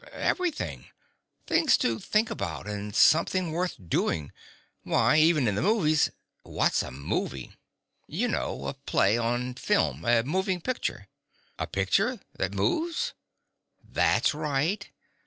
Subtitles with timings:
[0.13, 0.87] "Everything.
[1.45, 4.31] Things to think about and something worth doing.
[4.81, 6.09] Why, even in the movies"
[6.57, 7.51] "What's a movie?"
[8.07, 10.03] "You know, a play, on film.
[10.03, 11.07] A moving picture."
[11.59, 13.13] "A picture that moves?"
[13.83, 14.89] "That's right."